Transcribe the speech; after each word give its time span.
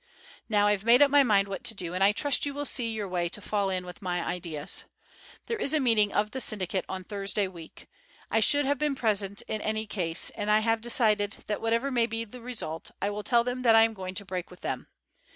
Now 0.49 0.65
I've 0.65 0.83
made 0.83 1.03
up 1.03 1.11
my 1.11 1.21
mind 1.21 1.47
what 1.47 1.63
to 1.65 1.75
do, 1.75 1.93
and 1.93 2.03
I 2.03 2.11
trust 2.11 2.43
you 2.43 2.55
will 2.55 2.65
see 2.65 2.91
your 2.91 3.07
way 3.07 3.29
to 3.29 3.39
fall 3.39 3.69
in 3.69 3.85
with 3.85 4.01
my 4.01 4.25
ideas. 4.25 4.83
There 5.45 5.59
is 5.59 5.75
a 5.75 5.79
meeting 5.79 6.11
of 6.11 6.31
the 6.31 6.41
syndicate 6.41 6.85
on 6.89 7.03
Thursday 7.03 7.47
week. 7.47 7.85
I 8.31 8.39
should 8.39 8.65
have 8.65 8.79
been 8.79 8.95
present 8.95 9.43
in 9.43 9.61
any 9.61 9.85
case, 9.85 10.31
and 10.31 10.49
I 10.49 10.61
have 10.61 10.81
decided 10.81 11.43
that, 11.45 11.61
whatever 11.61 11.91
may 11.91 12.07
be 12.07 12.25
the 12.25 12.41
result, 12.41 12.89
I 12.99 13.11
will 13.11 13.21
tell 13.21 13.43
them 13.43 13.63
I 13.63 13.83
am 13.83 13.93
going 13.93 14.15
to 14.15 14.25
break 14.25 14.49
with 14.49 14.61
them. 14.61 14.87